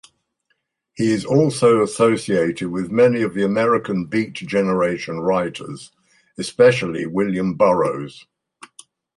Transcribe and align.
He 0.95 1.23
also 1.27 1.83
associated 1.83 2.69
with 2.71 2.89
many 2.89 3.21
of 3.21 3.35
the 3.35 3.43
American 3.45 4.05
beat 4.05 4.33
generation 4.33 5.19
writers, 5.19 5.91
especially 6.39 7.05
William 7.05 7.53
Burroughs. 7.53 8.25